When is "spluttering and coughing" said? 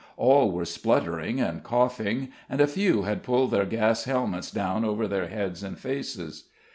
0.65-2.29